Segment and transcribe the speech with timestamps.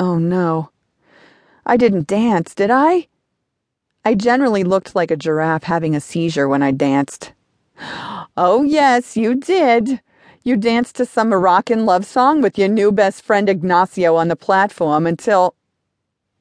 [0.00, 0.70] Oh no.
[1.66, 3.08] I didn't dance, did I?
[4.02, 7.34] I generally looked like a giraffe having a seizure when I danced.
[8.34, 10.00] Oh, yes, you did.
[10.42, 14.36] You danced to some Moroccan love song with your new best friend Ignacio on the
[14.36, 15.54] platform until.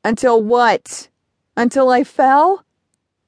[0.05, 1.09] Until what?
[1.57, 2.63] Until I fell?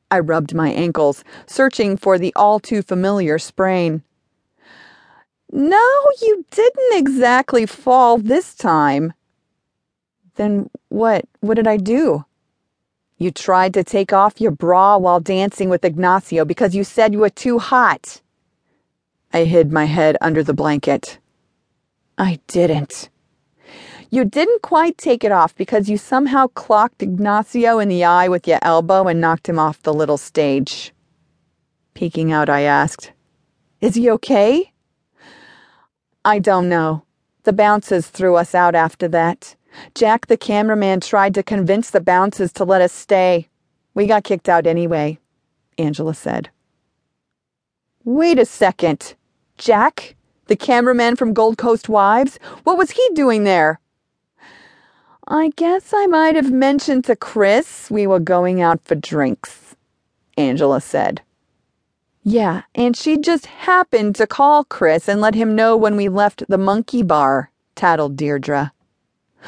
[0.09, 4.01] I rubbed my ankles, searching for the all too familiar sprain.
[5.51, 5.89] No,
[6.21, 9.11] you didn't exactly fall this time.
[10.41, 11.25] Then what?
[11.41, 12.25] What did I do?
[13.19, 17.19] You tried to take off your bra while dancing with Ignacio because you said you
[17.19, 18.21] were too hot.
[19.31, 21.19] I hid my head under the blanket.
[22.17, 23.09] I didn't.
[24.09, 28.47] You didn't quite take it off because you somehow clocked Ignacio in the eye with
[28.47, 30.91] your elbow and knocked him off the little stage.
[31.93, 33.11] Peeking out, I asked,
[33.79, 34.73] Is he okay?
[36.25, 37.03] I don't know.
[37.43, 39.55] The bouncers threw us out after that.
[39.95, 43.47] Jack, the cameraman, tried to convince the bouncers to let us stay.
[43.93, 45.19] We got kicked out anyway,
[45.77, 46.49] Angela said.
[48.03, 49.15] Wait a second.
[49.57, 50.15] Jack?
[50.47, 52.37] The cameraman from Gold Coast Wives?
[52.63, 53.79] What was he doing there?
[55.27, 59.75] I guess I might have mentioned to Chris we were going out for drinks,
[60.35, 61.21] Angela said.
[62.23, 66.43] Yeah, and she just happened to call Chris and let him know when we left
[66.47, 68.73] the monkey bar, tattled Deirdre.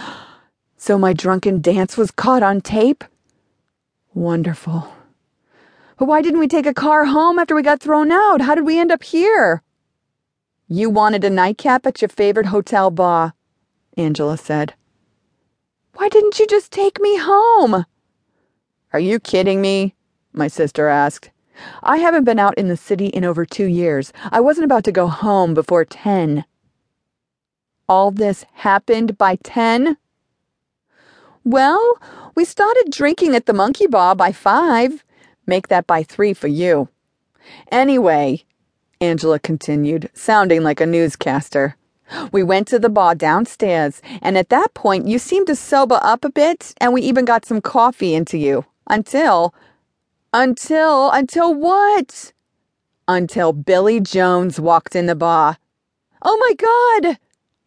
[0.76, 3.06] So my drunken dance was caught on tape?
[4.14, 4.94] Wonderful.
[5.98, 8.42] But why didn't we take a car home after we got thrown out?
[8.42, 9.64] How did we end up here?
[10.68, 13.34] You wanted a nightcap at your favorite hotel bar,
[13.96, 14.74] Angela said.
[15.94, 17.86] Why didn't you just take me home?
[18.92, 19.96] Are you kidding me?
[20.34, 21.30] My sister asked.
[21.82, 24.12] I haven't been out in the city in over two years.
[24.32, 26.44] I wasn't about to go home before ten.
[27.88, 29.98] All this happened by ten?
[31.44, 31.98] Well,
[32.36, 35.04] we started drinking at the monkey bar by five.
[35.46, 36.88] Make that by three for you.
[37.72, 38.46] Anyway,
[39.02, 41.76] Angela continued, sounding like a newscaster.
[42.32, 46.24] We went to the bar downstairs, and at that point you seemed to sober up
[46.24, 48.66] a bit, and we even got some coffee into you.
[48.88, 49.54] Until.
[50.32, 51.12] Until.
[51.12, 52.32] Until what?
[53.08, 55.58] Until Billy Jones walked in the bar.
[56.22, 56.54] Oh my
[57.04, 57.18] God!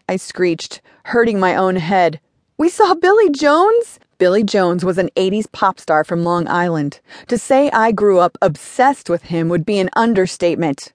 [0.09, 2.21] I screeched, hurting my own head.
[2.59, 3.99] We saw Billy Jones?
[4.19, 7.01] Billy Jones was an 80s pop star from Long Island.
[7.27, 10.93] To say I grew up obsessed with him would be an understatement.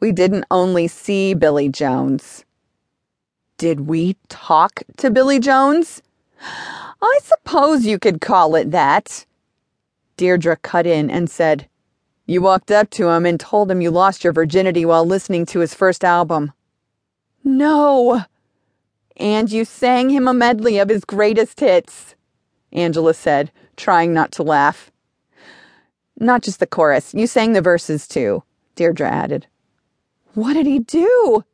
[0.00, 2.44] We didn't only see Billy Jones.
[3.56, 6.02] Did we talk to Billy Jones?
[7.00, 9.26] I suppose you could call it that.
[10.16, 11.68] Deirdre cut in and said,
[12.26, 15.60] You walked up to him and told him you lost your virginity while listening to
[15.60, 16.52] his first album.
[17.44, 18.24] No.
[19.16, 22.14] And you sang him a medley of his greatest hits,
[22.72, 24.90] Angela said, trying not to laugh.
[26.18, 28.42] Not just the chorus, you sang the verses too,
[28.76, 29.46] Deirdre added.
[30.34, 31.44] What did he do?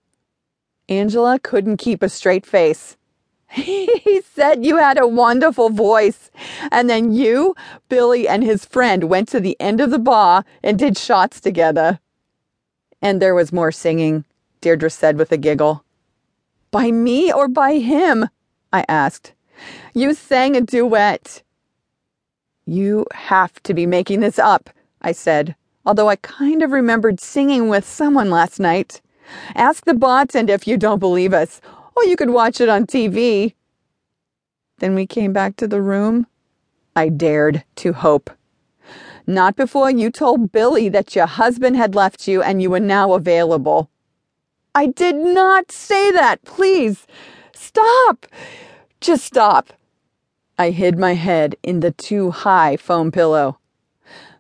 [0.89, 2.97] Angela couldn't keep a straight face.
[3.51, 6.31] He said you had a wonderful voice.
[6.71, 7.55] And then you,
[7.89, 11.99] Billy, and his friend went to the end of the bar and did shots together.
[13.01, 14.25] And there was more singing,
[14.61, 15.85] Deirdre said with a giggle.
[16.71, 18.29] By me or by him?
[18.73, 19.33] I asked.
[19.95, 21.43] You sang a duet.
[22.67, 24.69] You have to be making this up,
[25.01, 29.01] I said, although I kind of remembered singing with someone last night.
[29.55, 31.61] Ask the bots and if you don't believe us,
[31.97, 33.55] or you could watch it on TV.
[34.79, 36.27] Then we came back to the room.
[36.95, 38.31] I dared to hope.
[39.27, 43.13] Not before you told Billy that your husband had left you and you were now
[43.13, 43.91] available.
[44.75, 46.45] I did not say that.
[46.45, 47.07] Please,
[47.55, 48.27] stop.
[49.01, 49.73] Just stop.
[50.59, 53.59] I hid my head in the too high foam pillow.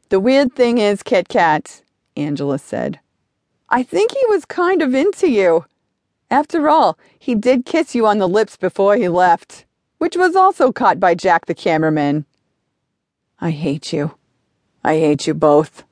[0.08, 1.82] The weird thing is, Kit Kat,
[2.16, 2.98] Angela said,
[3.68, 5.66] I think he was kind of into you.
[6.30, 9.64] After all, he did kiss you on the lips before he left,
[9.98, 12.24] which was also caught by Jack the cameraman.
[13.40, 14.14] I hate you.
[14.82, 15.84] I hate you both.